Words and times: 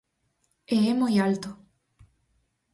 E 0.75 0.77
é 0.91 0.93
moi 1.01 1.13
alto. 1.27 1.51